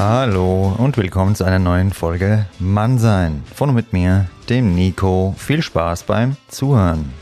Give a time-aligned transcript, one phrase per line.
[0.00, 3.42] Hallo und willkommen zu einer neuen Folge Mannsein.
[3.52, 5.34] Von und mit mir, dem Nico.
[5.36, 7.12] Viel Spaß beim Zuhören.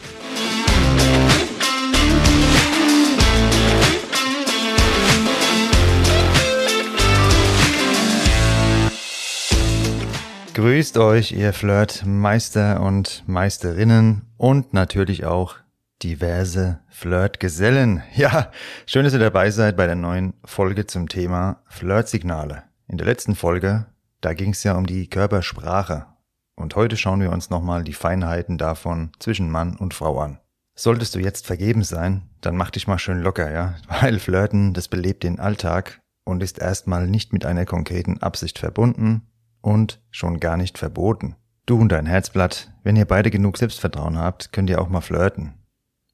[10.53, 15.55] Grüßt euch, ihr Flirtmeister und Meisterinnen und natürlich auch
[16.03, 18.03] diverse Flirtgesellen.
[18.15, 18.51] Ja,
[18.87, 22.65] schön, dass ihr dabei seid bei der neuen Folge zum Thema Flirtsignale.
[22.89, 23.87] In der letzten Folge,
[24.21, 26.07] da ging es ja um die Körpersprache.
[26.55, 30.41] Und heute schauen wir uns nochmal die Feinheiten davon zwischen Mann und Frau an.
[30.75, 33.77] Solltest du jetzt vergeben sein, dann mach dich mal schön locker, ja?
[33.89, 39.23] Weil Flirten, das belebt den Alltag und ist erstmal nicht mit einer konkreten Absicht verbunden
[39.61, 41.37] und schon gar nicht verboten.
[41.67, 45.55] Du und dein Herzblatt, wenn ihr beide genug Selbstvertrauen habt, könnt ihr auch mal flirten.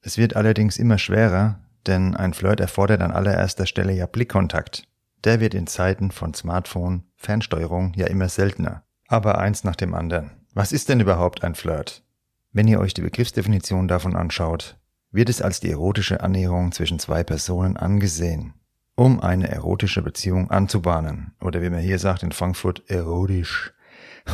[0.05, 4.83] Es wird allerdings immer schwerer, denn ein Flirt erfordert an allererster Stelle ja Blickkontakt.
[5.23, 8.83] Der wird in Zeiten von Smartphone, Fernsteuerung ja immer seltener.
[9.07, 10.31] Aber eins nach dem anderen.
[10.53, 12.03] Was ist denn überhaupt ein Flirt?
[12.51, 14.77] Wenn ihr euch die Begriffsdefinition davon anschaut,
[15.11, 18.53] wird es als die erotische Annäherung zwischen zwei Personen angesehen,
[18.95, 21.33] um eine erotische Beziehung anzubahnen.
[21.39, 23.73] Oder wie man hier sagt in Frankfurt, erotisch.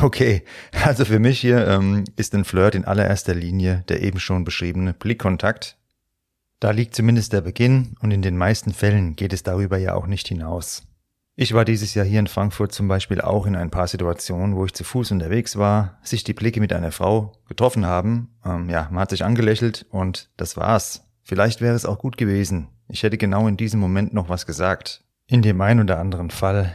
[0.00, 0.44] Okay,
[0.84, 4.94] also für mich hier ähm, ist ein Flirt in allererster Linie der eben schon beschriebene
[4.94, 5.76] Blickkontakt.
[6.60, 10.06] Da liegt zumindest der Beginn und in den meisten Fällen geht es darüber ja auch
[10.06, 10.82] nicht hinaus.
[11.34, 14.66] Ich war dieses Jahr hier in Frankfurt zum Beispiel auch in ein paar Situationen, wo
[14.66, 18.28] ich zu Fuß unterwegs war, sich die Blicke mit einer Frau getroffen haben.
[18.44, 21.08] Ähm, ja, man hat sich angelächelt und das war's.
[21.22, 22.68] Vielleicht wäre es auch gut gewesen.
[22.88, 25.02] Ich hätte genau in diesem Moment noch was gesagt.
[25.26, 26.74] In dem einen oder anderen Fall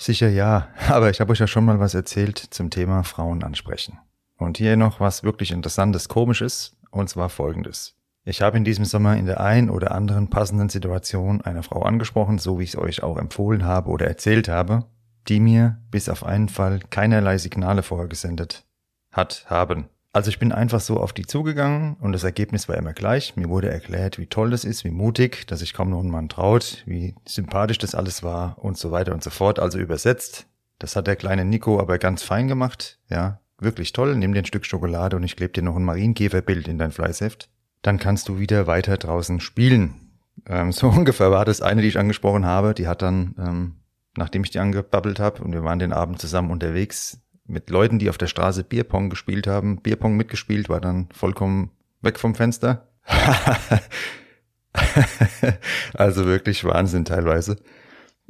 [0.00, 3.98] Sicher ja, aber ich habe euch ja schon mal was erzählt zum Thema Frauen ansprechen.
[4.38, 7.94] Und hier noch was wirklich interessantes, komisches, und zwar folgendes.
[8.24, 12.38] Ich habe in diesem Sommer in der ein oder anderen passenden Situation eine Frau angesprochen,
[12.38, 14.86] so wie ich es euch auch empfohlen habe oder erzählt habe,
[15.28, 18.64] die mir bis auf einen Fall keinerlei Signale vorgesendet
[19.12, 19.90] hat, haben.
[20.12, 23.36] Also ich bin einfach so auf die zugegangen und das Ergebnis war immer gleich.
[23.36, 26.28] Mir wurde erklärt, wie toll das ist, wie mutig, dass sich kaum noch ein Mann
[26.28, 29.60] traut, wie sympathisch das alles war und so weiter und so fort.
[29.60, 30.46] Also übersetzt.
[30.80, 32.98] Das hat der kleine Nico aber ganz fein gemacht.
[33.08, 34.16] Ja, wirklich toll.
[34.16, 37.48] Nimm dir ein Stück Schokolade und ich klebe dir noch ein Marienkäferbild in dein Fleißheft.
[37.82, 39.94] Dann kannst du wieder weiter draußen spielen.
[40.46, 42.74] Ähm, so ungefähr war das eine, die ich angesprochen habe.
[42.74, 43.76] Die hat dann, ähm,
[44.16, 48.08] nachdem ich die angebabbelt habe und wir waren den Abend zusammen unterwegs, mit Leuten, die
[48.08, 49.80] auf der Straße Bierpong gespielt haben.
[49.82, 52.88] Bierpong mitgespielt, war dann vollkommen weg vom Fenster.
[55.94, 57.56] also wirklich Wahnsinn teilweise.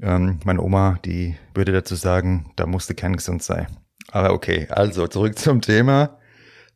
[0.02, 3.66] Ähm, meine Oma, die würde dazu sagen, da musste kein gesund sein.
[4.10, 6.16] Aber okay, also zurück zum Thema.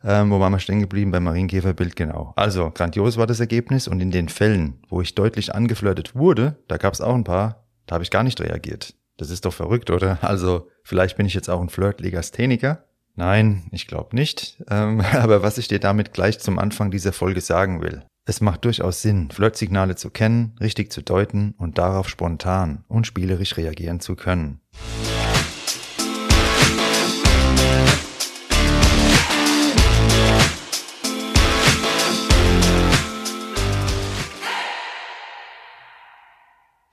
[0.05, 1.11] Ähm, wo waren wir stehen geblieben?
[1.11, 2.35] Beim Marienkäferbild, genau.
[2.37, 6.77] Also, grandios war das Ergebnis und in den Fällen, wo ich deutlich angeflirtet wurde, da
[6.77, 8.95] gab es auch ein paar, da habe ich gar nicht reagiert.
[9.17, 10.19] Das ist doch verrückt, oder?
[10.23, 12.85] Also, vielleicht bin ich jetzt auch ein Flirt-Legastheniker.
[13.17, 14.63] Nein, ich glaube nicht.
[14.69, 18.05] Ähm, aber was ich dir damit gleich zum Anfang dieser Folge sagen will.
[18.27, 23.57] Es macht durchaus Sinn, Flirtsignale zu kennen, richtig zu deuten und darauf spontan und spielerisch
[23.59, 24.61] reagieren zu können.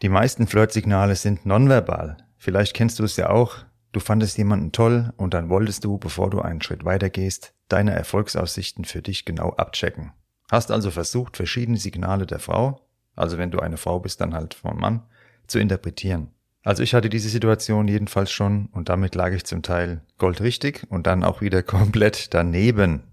[0.01, 2.17] Die meisten Flirtsignale sind nonverbal.
[2.37, 3.57] Vielleicht kennst du es ja auch.
[3.91, 7.91] Du fandest jemanden toll und dann wolltest du, bevor du einen Schritt weiter gehst, deine
[7.91, 10.13] Erfolgsaussichten für dich genau abchecken.
[10.49, 14.55] Hast also versucht, verschiedene Signale der Frau, also wenn du eine Frau bist, dann halt
[14.55, 15.03] vom Mann,
[15.45, 16.31] zu interpretieren.
[16.63, 21.05] Also ich hatte diese Situation jedenfalls schon und damit lag ich zum Teil goldrichtig und
[21.05, 23.03] dann auch wieder komplett daneben.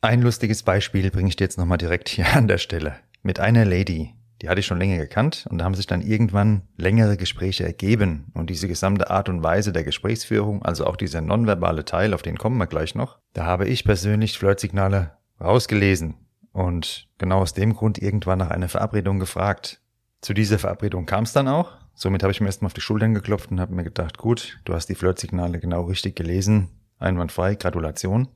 [0.00, 2.96] Ein lustiges Beispiel bringe ich dir jetzt nochmal direkt hier an der Stelle.
[3.22, 6.62] Mit einer Lady, die hatte ich schon länger gekannt und da haben sich dann irgendwann
[6.76, 8.30] längere Gespräche ergeben.
[8.34, 12.38] Und diese gesamte Art und Weise der Gesprächsführung, also auch dieser nonverbale Teil, auf den
[12.38, 16.14] kommen wir gleich noch, da habe ich persönlich Flirtsignale rausgelesen
[16.52, 19.80] und genau aus dem Grund irgendwann nach einer Verabredung gefragt.
[20.20, 21.72] Zu dieser Verabredung kam es dann auch.
[21.94, 24.74] Somit habe ich mir erstmal auf die Schultern geklopft und habe mir gedacht, gut, du
[24.74, 26.68] hast die Flirtsignale genau richtig gelesen.
[26.98, 28.28] Einwandfrei, Gratulation.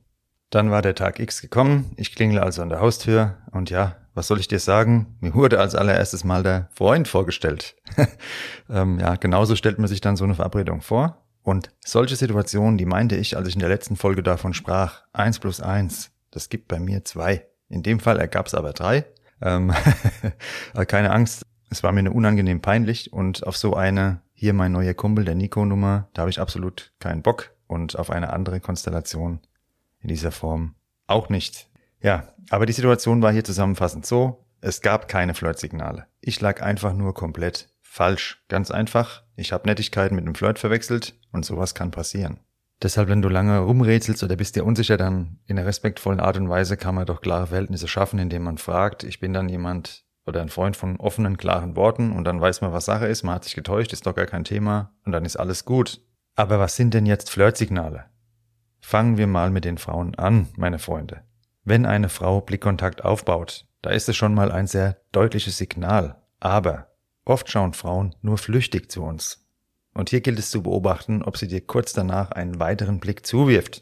[0.51, 4.27] Dann war der Tag X gekommen, ich klingle also an der Haustür und ja, was
[4.27, 5.17] soll ich dir sagen?
[5.19, 7.75] Mir wurde als allererstes mal der Freund vorgestellt.
[8.69, 11.21] ähm, ja, genauso stellt man sich dann so eine Verabredung vor.
[11.43, 15.37] Und solche Situationen, die meinte ich, als ich in der letzten Folge davon sprach, eins
[15.37, 17.45] plus eins, das gibt bei mir zwei.
[17.69, 19.05] In dem Fall ergab es aber drei.
[19.41, 19.71] Ähm,
[20.87, 24.93] keine Angst, es war mir eine unangenehm peinlich und auf so eine, hier mein neuer
[24.93, 29.39] Kumpel, der Nico-Nummer, da habe ich absolut keinen Bock und auf eine andere Konstellation
[29.99, 30.75] in dieser Form
[31.05, 31.69] auch nicht.
[32.01, 36.07] Ja, aber die Situation war hier zusammenfassend so, es gab keine Flirtsignale.
[36.21, 38.43] Ich lag einfach nur komplett falsch.
[38.47, 42.39] Ganz einfach, ich habe Nettigkeiten mit einem Flirt verwechselt und sowas kann passieren.
[42.81, 46.49] Deshalb, wenn du lange rumrätselst oder bist dir unsicher, dann in einer respektvollen Art und
[46.49, 50.41] Weise kann man doch klare Verhältnisse schaffen, indem man fragt, ich bin dann jemand oder
[50.41, 53.43] ein Freund von offenen, klaren Worten und dann weiß man, was Sache ist, man hat
[53.43, 56.01] sich getäuscht, ist doch gar kein Thema und dann ist alles gut.
[56.35, 58.05] Aber was sind denn jetzt Flirtsignale?
[58.81, 61.23] Fangen wir mal mit den Frauen an, meine Freunde.
[61.65, 66.15] Wenn eine Frau Blickkontakt aufbaut, da ist es schon mal ein sehr deutliches Signal.
[66.39, 66.87] Aber
[67.25, 69.45] oft schauen Frauen nur flüchtig zu uns.
[69.93, 73.81] Und hier gilt es zu beobachten, ob sie dir kurz danach einen weiteren Blick zuwirft.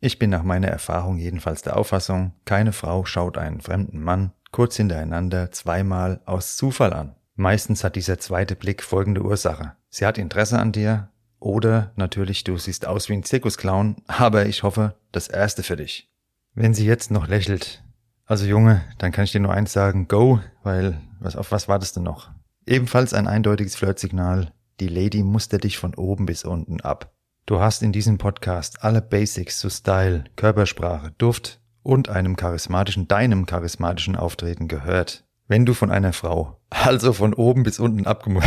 [0.00, 4.76] Ich bin nach meiner Erfahrung jedenfalls der Auffassung, keine Frau schaut einen fremden Mann kurz
[4.76, 7.14] hintereinander zweimal aus Zufall an.
[7.36, 9.72] Meistens hat dieser zweite Blick folgende Ursache.
[9.88, 14.62] Sie hat Interesse an dir, oder natürlich, du siehst aus wie ein Zirkusclown, aber ich
[14.62, 16.09] hoffe, das Erste für dich.
[16.54, 17.84] Wenn sie jetzt noch lächelt,
[18.26, 21.96] also Junge, dann kann ich dir nur eins sagen, go, weil was, auf was wartest
[21.96, 22.30] du noch?
[22.66, 27.12] Ebenfalls ein eindeutiges Flirtsignal, die Lady mustert dich von oben bis unten ab.
[27.46, 33.46] Du hast in diesem Podcast alle Basics zu Style, Körpersprache, Duft und einem charismatischen, deinem
[33.46, 35.24] charismatischen Auftreten gehört.
[35.46, 38.40] Wenn du von einer Frau, also von oben bis unten abgemu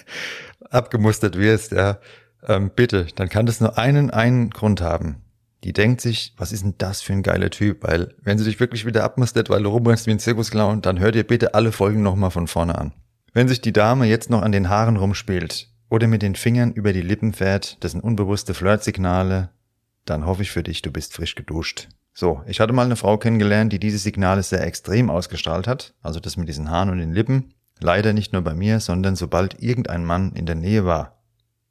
[0.70, 1.98] abgemustert wirst, ja,
[2.42, 5.23] ähm, bitte, dann kann das nur einen, einen Grund haben.
[5.64, 7.84] Die denkt sich, was ist denn das für ein geiler Typ?
[7.84, 11.10] Weil, wenn sie dich wirklich wieder abmustert, weil du rumrennst wie ein Zirkusclown, dann hör
[11.10, 12.92] dir bitte alle Folgen nochmal von vorne an.
[13.32, 16.92] Wenn sich die Dame jetzt noch an den Haaren rumspielt oder mit den Fingern über
[16.92, 19.50] die Lippen fährt, das sind unbewusste Flirtsignale,
[20.04, 21.88] dann hoffe ich für dich, du bist frisch geduscht.
[22.12, 26.20] So, ich hatte mal eine Frau kennengelernt, die diese Signale sehr extrem ausgestrahlt hat, also
[26.20, 27.54] das mit diesen Haaren und den Lippen.
[27.80, 31.22] Leider nicht nur bei mir, sondern sobald irgendein Mann in der Nähe war.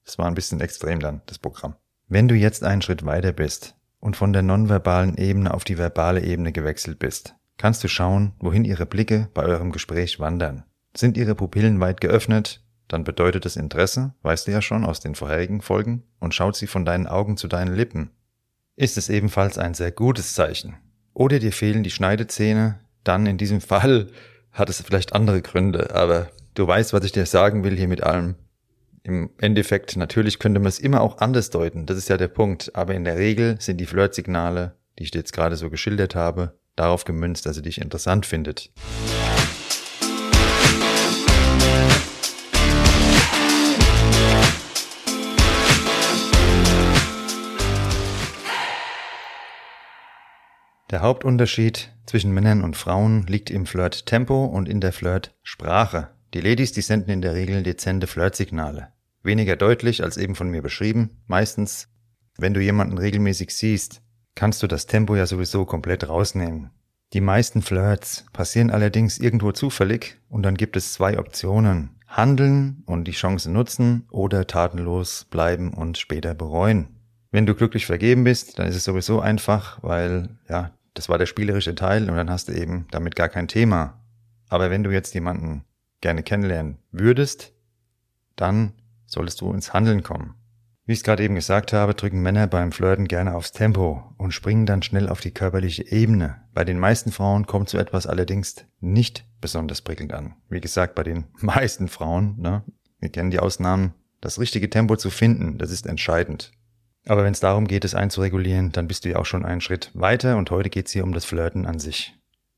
[0.04, 1.76] Das war ein bisschen extrem dann, das Programm.
[2.08, 6.22] Wenn du jetzt einen Schritt weiter bist und von der nonverbalen Ebene auf die verbale
[6.22, 10.66] Ebene gewechselt bist, kannst du schauen, wohin ihre Blicke bei eurem Gespräch wandern.
[10.94, 15.16] Sind ihre Pupillen weit geöffnet, dann bedeutet es Interesse, weißt du ja schon aus den
[15.16, 18.12] vorherigen Folgen, und schaut sie von deinen Augen zu deinen Lippen.
[18.76, 20.76] Ist es ebenfalls ein sehr gutes Zeichen.
[21.14, 24.10] Oder dir fehlen die Schneidezähne, dann in diesem Fall
[24.52, 28.04] hat es vielleicht andere Gründe, aber du weißt, was ich dir sagen will hier mit
[28.04, 28.36] allem.
[29.06, 32.74] Im Endeffekt, natürlich könnte man es immer auch anders deuten, das ist ja der Punkt,
[32.74, 36.58] aber in der Regel sind die Flirtsignale, die ich dir jetzt gerade so geschildert habe,
[36.78, 38.72] darauf gemünzt, dass sie dich interessant findet.
[50.90, 56.12] Der Hauptunterschied zwischen Männern und Frauen liegt im Flirt-Tempo und in der Flirt-Sprache.
[56.34, 58.93] Die Ladies, die senden in der Regel dezente Flirtsignale.
[59.24, 61.22] Weniger deutlich als eben von mir beschrieben.
[61.28, 61.88] Meistens,
[62.38, 64.02] wenn du jemanden regelmäßig siehst,
[64.36, 66.72] kannst du das Tempo ja sowieso komplett rausnehmen.
[67.14, 71.92] Die meisten Flirts passieren allerdings irgendwo zufällig und dann gibt es zwei Optionen.
[72.08, 77.00] Handeln und die Chance nutzen oder tatenlos bleiben und später bereuen.
[77.32, 81.26] Wenn du glücklich vergeben bist, dann ist es sowieso einfach, weil ja, das war der
[81.26, 84.00] spielerische Teil und dann hast du eben damit gar kein Thema.
[84.48, 85.64] Aber wenn du jetzt jemanden
[86.02, 87.54] gerne kennenlernen würdest,
[88.36, 88.74] dann
[89.14, 90.36] solltest du ins Handeln kommen.
[90.86, 94.34] Wie ich es gerade eben gesagt habe, drücken Männer beim Flirten gerne aufs Tempo und
[94.34, 96.42] springen dann schnell auf die körperliche Ebene.
[96.54, 100.36] Bei den meisten Frauen kommt so etwas allerdings nicht besonders prickelnd an.
[100.50, 102.64] Wie gesagt, bei den meisten Frauen, ne,
[103.00, 106.52] wir kennen die Ausnahmen, das richtige Tempo zu finden, das ist entscheidend.
[107.06, 109.90] Aber wenn es darum geht, es einzuregulieren, dann bist du ja auch schon einen Schritt
[109.94, 112.14] weiter und heute geht es hier um das Flirten an sich.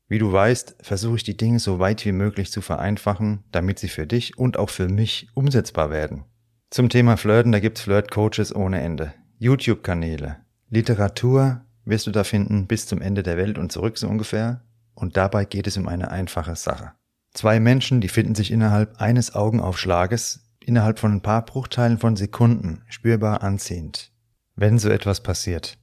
[0.08, 3.88] Wie du weißt, versuche ich die Dinge so weit wie möglich zu vereinfachen, damit sie
[3.88, 6.24] für dich und auch für mich umsetzbar werden.
[6.70, 9.14] Zum Thema Flirten, da gibt's Flirt-Coaches ohne Ende.
[9.38, 10.38] YouTube-Kanäle.
[10.68, 14.62] Literatur wirst du da finden bis zum Ende der Welt und zurück so ungefähr.
[14.94, 16.92] Und dabei geht es um eine einfache Sache.
[17.32, 22.82] Zwei Menschen, die finden sich innerhalb eines Augenaufschlages, innerhalb von ein paar Bruchteilen von Sekunden,
[22.88, 24.10] spürbar anziehend.
[24.56, 25.78] Wenn so etwas passiert,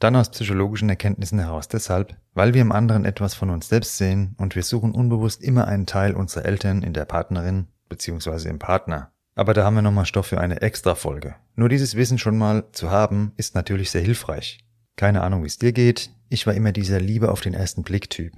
[0.00, 4.34] dann aus psychologischen Erkenntnissen heraus deshalb, weil wir im anderen etwas von uns selbst sehen
[4.38, 8.48] und wir suchen unbewusst immer einen Teil unserer Eltern in der Partnerin bzw.
[8.48, 9.13] im Partner.
[9.34, 11.34] Aber da haben wir nochmal Stoff für eine Extra-Folge.
[11.56, 14.58] Nur dieses Wissen schon mal zu haben, ist natürlich sehr hilfreich.
[14.96, 16.10] Keine Ahnung, wie es dir geht.
[16.28, 18.32] Ich war immer dieser Liebe auf den ersten Blick-Typ.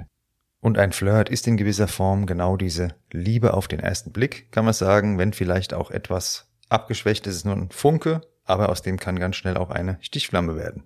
[0.60, 4.64] Und ein Flirt ist in gewisser Form genau diese Liebe auf den ersten Blick, kann
[4.64, 8.98] man sagen, wenn vielleicht auch etwas abgeschwächt ist, es nur ein Funke, aber aus dem
[8.98, 10.84] kann ganz schnell auch eine Stichflamme werden.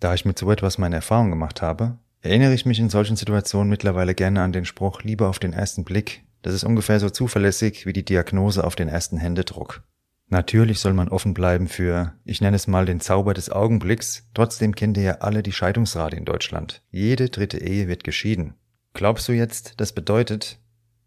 [0.00, 3.70] Da ich mit so etwas meine Erfahrung gemacht habe, erinnere ich mich in solchen Situationen
[3.70, 6.25] mittlerweile gerne an den Spruch Liebe auf den ersten Blick.
[6.46, 9.82] Das ist ungefähr so zuverlässig wie die Diagnose auf den ersten Händedruck.
[10.28, 14.76] Natürlich soll man offen bleiben für, ich nenne es mal den Zauber des Augenblicks, trotzdem
[14.76, 16.84] kennt ihr ja alle die Scheidungsrate in Deutschland.
[16.92, 18.54] Jede dritte Ehe wird geschieden.
[18.94, 20.60] Glaubst du jetzt, das bedeutet,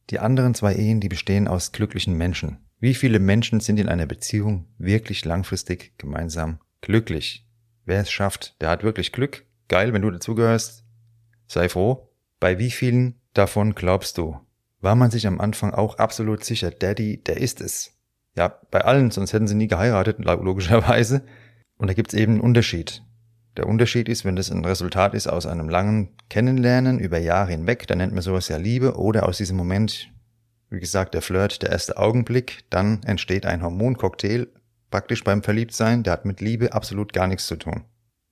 [0.10, 2.58] die anderen zwei Ehen, die bestehen aus glücklichen Menschen?
[2.82, 7.48] Wie viele Menschen sind in einer Beziehung wirklich langfristig gemeinsam glücklich?
[7.86, 9.46] Wer es schafft, der hat wirklich Glück.
[9.70, 10.84] Geil, wenn du dazugehörst.
[11.48, 12.10] Sei froh.
[12.42, 14.38] Bei wie vielen davon glaubst du?
[14.82, 17.94] War man sich am Anfang auch absolut sicher, Daddy, der ist es?
[18.36, 21.24] Ja, bei allen, sonst hätten sie nie geheiratet, logischerweise.
[21.78, 23.04] Und da gibt's eben einen Unterschied.
[23.58, 27.88] Der Unterschied ist, wenn das ein Resultat ist aus einem langen Kennenlernen über Jahre hinweg,
[27.88, 30.12] dann nennt man sowas ja Liebe, oder aus diesem Moment,
[30.70, 34.48] wie gesagt, der Flirt, der erste Augenblick, dann entsteht ein Hormoncocktail,
[34.92, 37.84] praktisch beim Verliebtsein, der hat mit Liebe absolut gar nichts zu tun.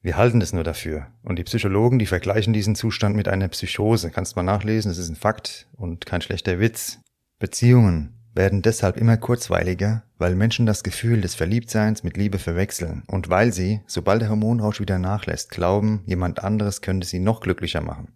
[0.07, 1.07] Wir halten das nur dafür.
[1.21, 4.09] Und die Psychologen, die vergleichen diesen Zustand mit einer Psychose.
[4.09, 6.99] Kannst mal nachlesen, das ist ein Fakt und kein schlechter Witz.
[7.39, 13.29] Beziehungen, werden deshalb immer kurzweiliger, weil Menschen das Gefühl des Verliebtseins mit Liebe verwechseln und
[13.29, 18.13] weil sie, sobald der Hormonrausch wieder nachlässt, glauben, jemand anderes könnte sie noch glücklicher machen.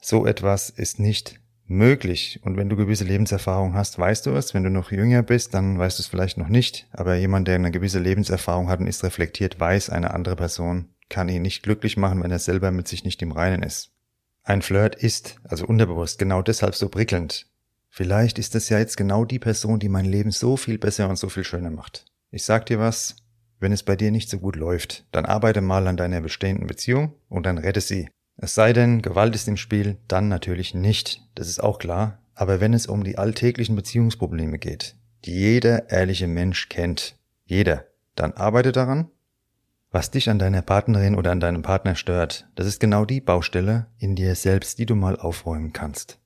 [0.00, 4.54] So etwas ist nicht möglich und wenn du gewisse Lebenserfahrung hast, weißt du es.
[4.54, 7.56] Wenn du noch jünger bist, dann weißt du es vielleicht noch nicht, aber jemand, der
[7.56, 11.96] eine gewisse Lebenserfahrung hat und ist reflektiert, weiß, eine andere Person kann ihn nicht glücklich
[11.96, 13.92] machen, wenn er selber mit sich nicht im Reinen ist.
[14.42, 17.46] Ein Flirt ist, also unterbewusst, genau deshalb so prickelnd,
[17.94, 21.18] Vielleicht ist es ja jetzt genau die Person, die mein Leben so viel besser und
[21.18, 22.06] so viel schöner macht.
[22.30, 23.16] Ich sag dir was,
[23.60, 27.12] wenn es bei dir nicht so gut läuft, dann arbeite mal an deiner bestehenden Beziehung
[27.28, 28.08] und dann rette sie.
[28.38, 31.20] Es sei denn, Gewalt ist im Spiel, dann natürlich nicht.
[31.34, 32.18] Das ist auch klar.
[32.34, 38.32] Aber wenn es um die alltäglichen Beziehungsprobleme geht, die jeder ehrliche Mensch kennt, jeder, dann
[38.32, 39.10] arbeite daran.
[39.94, 43.88] Was dich an deiner Partnerin oder an deinem Partner stört, das ist genau die Baustelle
[43.98, 46.18] in dir selbst, die du mal aufräumen kannst.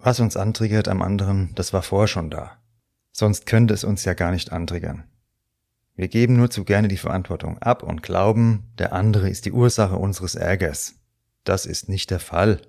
[0.00, 2.58] Was uns antriggert am anderen, das war vorher schon da.
[3.12, 5.04] Sonst könnte es uns ja gar nicht antriggern.
[5.94, 9.94] Wir geben nur zu gerne die Verantwortung ab und glauben, der andere ist die Ursache
[9.94, 10.96] unseres Ärgers.
[11.44, 12.60] Das ist nicht der Fall.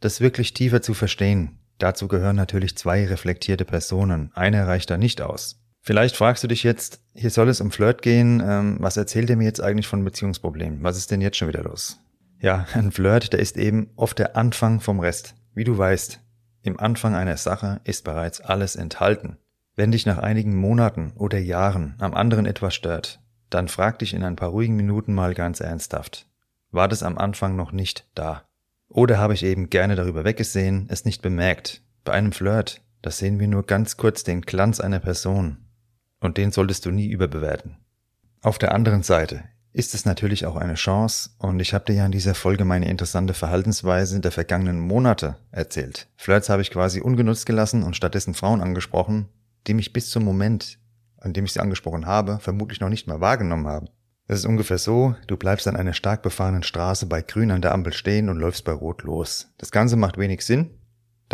[0.00, 4.30] Das wirklich tiefer zu verstehen, dazu gehören natürlich zwei reflektierte Personen.
[4.34, 5.60] Einer reicht da nicht aus.
[5.80, 9.36] Vielleicht fragst du dich jetzt, hier soll es um Flirt gehen, ähm, was erzählt er
[9.36, 10.82] mir jetzt eigentlich von Beziehungsproblemen?
[10.82, 11.98] Was ist denn jetzt schon wieder los?
[12.40, 15.34] Ja, ein Flirt, der ist eben oft der Anfang vom Rest.
[15.54, 16.20] Wie du weißt,
[16.62, 19.36] im Anfang einer Sache ist bereits alles enthalten.
[19.76, 23.20] Wenn dich nach einigen Monaten oder Jahren am anderen etwas stört,
[23.50, 26.26] dann frag dich in ein paar ruhigen Minuten mal ganz ernsthaft.
[26.74, 28.48] War das am Anfang noch nicht da?
[28.88, 31.82] Oder habe ich eben gerne darüber weggesehen, es nicht bemerkt?
[32.02, 35.58] Bei einem Flirt, da sehen wir nur ganz kurz den Glanz einer Person.
[36.18, 37.76] Und den solltest du nie überbewerten.
[38.42, 42.06] Auf der anderen Seite ist es natürlich auch eine Chance und ich habe dir ja
[42.06, 46.08] in dieser Folge meine interessante Verhaltensweise der vergangenen Monate erzählt.
[46.16, 49.28] Flirts habe ich quasi ungenutzt gelassen und stattdessen Frauen angesprochen,
[49.68, 50.80] die mich bis zum Moment,
[51.18, 53.88] an dem ich sie angesprochen habe, vermutlich noch nicht mal wahrgenommen haben.
[54.26, 57.72] Es ist ungefähr so, du bleibst an einer stark befahrenen Straße bei Grün an der
[57.72, 59.52] Ampel stehen und läufst bei Rot los.
[59.58, 60.70] Das Ganze macht wenig Sinn,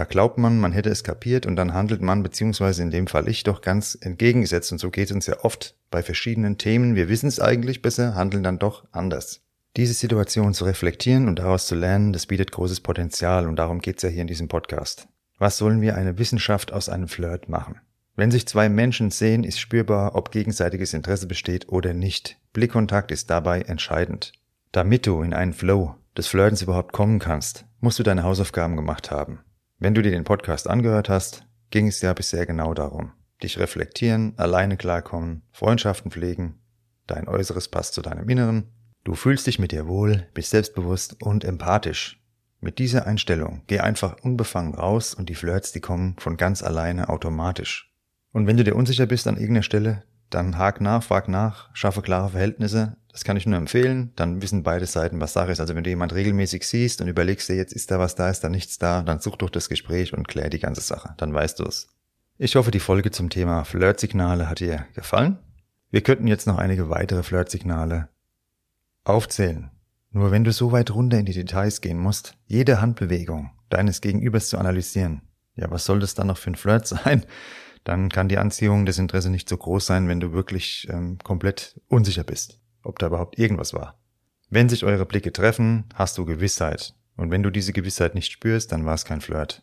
[0.00, 3.28] da glaubt man, man hätte es kapiert und dann handelt man, beziehungsweise in dem Fall
[3.28, 4.73] ich, doch ganz entgegengesetzt.
[4.73, 6.94] Und so geht es uns ja oft bei verschiedenen Themen.
[6.94, 9.42] Wir wissen es eigentlich besser, handeln dann doch anders.
[9.76, 13.99] Diese Situation zu reflektieren und daraus zu lernen, das bietet großes Potenzial und darum geht
[13.99, 15.06] es ja hier in diesem Podcast.
[15.38, 17.76] Was sollen wir eine Wissenschaft aus einem Flirt machen?
[18.16, 22.39] Wenn sich zwei Menschen sehen, ist spürbar, ob gegenseitiges Interesse besteht oder nicht.
[22.52, 24.33] Blickkontakt ist dabei entscheidend.
[24.73, 29.11] Damit du in einen Flow des Flirtens überhaupt kommen kannst, musst du deine Hausaufgaben gemacht
[29.11, 29.40] haben.
[29.78, 33.12] Wenn du dir den Podcast angehört hast, ging es ja bisher genau darum.
[33.42, 36.59] Dich reflektieren, alleine klarkommen, Freundschaften pflegen,
[37.07, 38.73] dein Äußeres passt zu deinem Inneren,
[39.04, 42.21] du fühlst dich mit dir wohl, bist selbstbewusst und empathisch.
[42.61, 47.09] Mit dieser Einstellung geh einfach unbefangen raus und die Flirts, die kommen von ganz alleine
[47.09, 47.95] automatisch.
[48.33, 52.02] Und wenn du dir unsicher bist an irgendeiner Stelle, dann hak nach, frag nach, schaffe
[52.02, 52.96] klare Verhältnisse.
[53.10, 54.12] Das kann ich nur empfehlen.
[54.16, 55.60] Dann wissen beide Seiten, was Sache ist.
[55.60, 58.44] Also wenn du jemand regelmäßig siehst und überlegst dir, jetzt ist da was da, ist
[58.44, 61.14] da nichts da, dann such durch das Gespräch und klär die ganze Sache.
[61.16, 61.88] Dann weißt du es.
[62.38, 65.38] Ich hoffe, die Folge zum Thema Flirtsignale hat dir gefallen.
[65.90, 68.08] Wir könnten jetzt noch einige weitere Flirtsignale
[69.04, 69.70] aufzählen.
[70.12, 74.49] Nur wenn du so weit runter in die Details gehen musst, jede Handbewegung deines Gegenübers
[74.49, 75.22] zu analysieren,
[75.54, 77.26] ja, was soll das dann noch für ein Flirt sein?
[77.84, 81.80] Dann kann die Anziehung, das Interesse nicht so groß sein, wenn du wirklich ähm, komplett
[81.88, 83.99] unsicher bist, ob da überhaupt irgendwas war.
[84.49, 86.94] Wenn sich eure Blicke treffen, hast du Gewissheit.
[87.16, 89.62] Und wenn du diese Gewissheit nicht spürst, dann war es kein Flirt.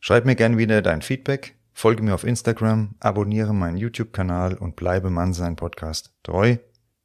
[0.00, 5.10] Schreib mir gern wieder dein Feedback, folge mir auf Instagram, abonniere meinen YouTube-Kanal und bleibe
[5.10, 6.56] Mann sein Podcast treu.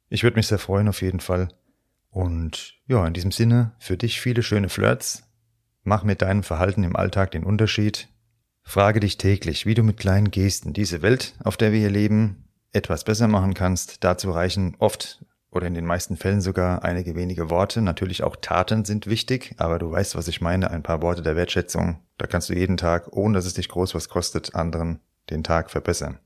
[0.08, 1.48] Ich würde mich sehr freuen auf jeden Fall.
[2.10, 5.24] Und ja, in diesem Sinne, für dich viele schöne Flirts.
[5.82, 8.08] Mach mit deinem Verhalten im Alltag den Unterschied.
[8.68, 12.48] Frage dich täglich, wie du mit kleinen Gesten diese Welt, auf der wir hier leben,
[12.72, 14.02] etwas besser machen kannst.
[14.02, 17.80] Dazu reichen oft oder in den meisten Fällen sogar einige wenige Worte.
[17.80, 20.70] Natürlich auch Taten sind wichtig, aber du weißt, was ich meine.
[20.72, 22.00] Ein paar Worte der Wertschätzung.
[22.18, 24.98] Da kannst du jeden Tag, ohne dass es dich groß was kostet, anderen
[25.30, 26.18] den Tag verbessern.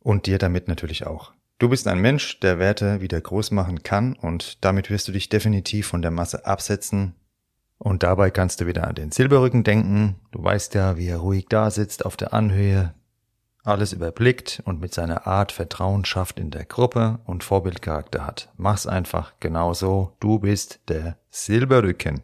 [0.00, 1.34] Und dir damit natürlich auch.
[1.58, 5.28] Du bist ein Mensch, der Werte wieder groß machen kann und damit wirst du dich
[5.28, 7.14] definitiv von der Masse absetzen,
[7.82, 10.14] und dabei kannst du wieder an den Silberrücken denken.
[10.30, 12.94] Du weißt ja, wie er ruhig da sitzt auf der Anhöhe,
[13.64, 18.50] alles überblickt und mit seiner Art Vertrauen schafft in der Gruppe und Vorbildcharakter hat.
[18.56, 20.16] Mach's einfach genau so.
[20.20, 22.22] Du bist der Silberrücken.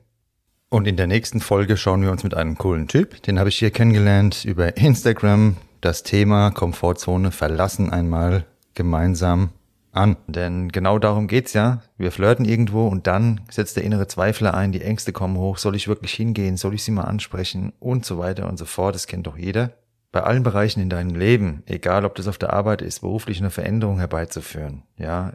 [0.69, 3.59] Und in der nächsten Folge schauen wir uns mit einem coolen Typ, den habe ich
[3.59, 9.51] hier kennengelernt über Instagram, das Thema Komfortzone verlassen einmal gemeinsam
[9.99, 10.17] an.
[10.27, 11.83] Denn genau darum geht's ja.
[11.99, 15.77] Wir flirten irgendwo und dann setzt der innere Zweifler ein, die Ängste kommen hoch, soll
[15.77, 18.95] ich wirklich hingehen, soll ich sie mal ansprechen und so weiter und so fort.
[18.95, 19.73] Das kennt doch jeder.
[20.11, 23.51] Bei allen Bereichen in deinem Leben, egal ob das auf der Arbeit ist, beruflich eine
[23.51, 25.35] Veränderung herbeizuführen, ja,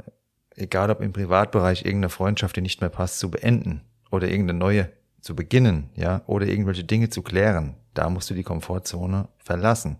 [0.56, 4.90] egal ob im Privatbereich irgendeine Freundschaft, die nicht mehr passt, zu beenden oder irgendeine neue
[5.22, 9.98] zu beginnen, ja, oder irgendwelche Dinge zu klären, da musst du die Komfortzone verlassen.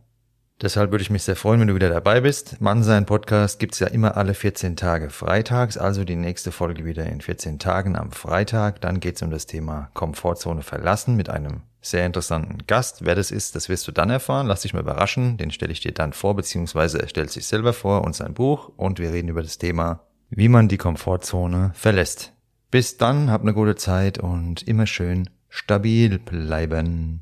[0.64, 2.62] Deshalb würde ich mich sehr freuen, wenn du wieder dabei bist.
[2.62, 7.06] Mann sein Podcast gibt's ja immer alle 14 Tage freitags, also die nächste Folge wieder
[7.06, 8.80] in 14 Tagen am Freitag.
[8.80, 13.04] Dann geht's um das Thema Komfortzone verlassen mit einem sehr interessanten Gast.
[13.04, 14.48] Wer das ist, das wirst du dann erfahren.
[14.48, 15.36] Lass dich mal überraschen.
[15.36, 18.72] Den stelle ich dir dann vor, beziehungsweise er stellt sich selber vor und sein Buch.
[18.78, 20.00] Und wir reden über das Thema,
[20.30, 22.32] wie man die Komfortzone verlässt.
[22.72, 27.22] Bis dann, hab eine gute Zeit und immer schön stabil bleiben.